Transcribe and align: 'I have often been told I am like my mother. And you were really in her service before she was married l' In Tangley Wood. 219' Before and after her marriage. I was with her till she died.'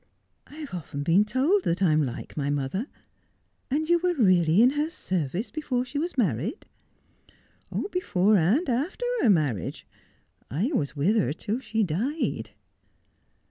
'I 0.47 0.55
have 0.55 0.73
often 0.73 1.03
been 1.03 1.23
told 1.25 1.67
I 1.67 1.91
am 1.93 2.03
like 2.03 2.35
my 2.35 2.49
mother. 2.49 2.87
And 3.69 3.87
you 3.87 3.99
were 3.99 4.15
really 4.15 4.59
in 4.63 4.71
her 4.71 4.89
service 4.89 5.51
before 5.51 5.85
she 5.85 5.99
was 5.99 6.17
married 6.17 6.41
l' 6.41 6.45
In 6.49 7.77
Tangley 7.83 7.83
Wood. 7.83 7.91
219' 7.91 7.91
Before 8.01 8.35
and 8.37 8.69
after 8.87 9.05
her 9.21 9.29
marriage. 9.29 9.85
I 10.49 10.71
was 10.73 10.95
with 10.95 11.17
her 11.17 11.33
till 11.33 11.59
she 11.59 11.83
died.' 11.83 12.49